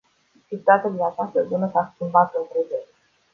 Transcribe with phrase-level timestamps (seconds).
[0.47, 2.87] Situația din această zonă s-a schimbat în prezent.